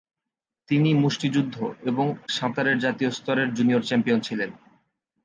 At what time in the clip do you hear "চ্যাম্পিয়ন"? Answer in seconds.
3.83-4.19